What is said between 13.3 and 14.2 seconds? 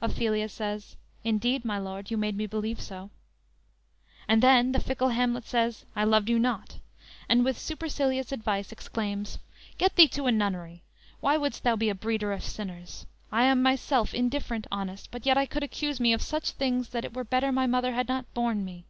I am myself